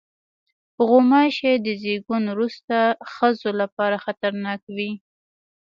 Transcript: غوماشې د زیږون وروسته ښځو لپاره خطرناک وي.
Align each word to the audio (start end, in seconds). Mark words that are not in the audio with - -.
غوماشې 0.87 1.53
د 1.65 1.67
زیږون 1.81 2.23
وروسته 2.33 2.75
ښځو 3.13 3.49
لپاره 3.61 4.01
خطرناک 4.05 4.61
وي. 4.75 4.91